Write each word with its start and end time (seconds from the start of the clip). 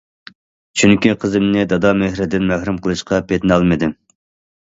چۈنكى 0.81 1.11
قىزىمنى 1.23 1.65
دادا 1.73 1.91
مېھرىدىن 2.01 2.49
مەھرۇم 2.53 2.79
قىلىشقا 2.87 3.19
پېتىنالمىدىم. 3.33 3.93